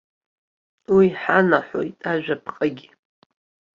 Уи 0.95 1.05
иҳанаҳәоит 1.11 1.97
ажәаԥҟагьы. 2.11 2.87